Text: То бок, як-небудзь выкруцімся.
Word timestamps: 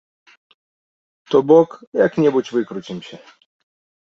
То 1.35 1.41
бок, 1.51 1.69
як-небудзь 2.05 2.53
выкруцімся. 2.57 3.17